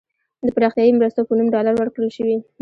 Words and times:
د 0.45 0.47
پراختیايي 0.55 0.91
مرستو 0.99 1.27
په 1.27 1.33
نوم 1.37 1.47
ډالر 1.55 1.73
ورکړل 1.77 2.09
شوي. 2.17 2.37